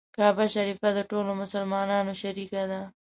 [0.15, 2.81] کعبه شریفه د ټولو مسلمانانو شریکه ده.